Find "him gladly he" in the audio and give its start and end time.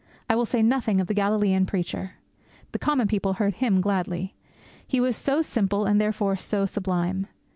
3.57-4.99